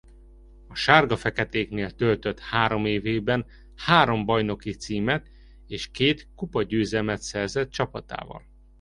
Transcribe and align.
A 0.67 0.73
sárga-feketéknél 0.75 1.91
töltött 1.91 2.39
három 2.39 2.85
évében 2.85 3.45
három 3.75 4.25
bajnoki 4.25 4.73
címet 4.73 5.29
és 5.67 5.91
két 5.91 6.27
kupagyőzelmet 6.35 7.21
szerzett 7.21 7.69
csapatával. 7.69 8.43